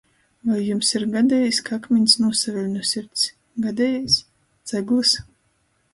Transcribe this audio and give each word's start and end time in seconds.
Voi 0.51 0.61
jums 0.67 0.87
ir 0.99 1.03
gadejīs, 1.15 1.59
ka 1.67 1.77
akmiņs 1.77 2.17
nūsaveļ 2.23 2.65
nu 2.71 2.81
sirds? 2.93 3.29
Gadejīs? 3.67 4.17
ceglys? 4.73 5.17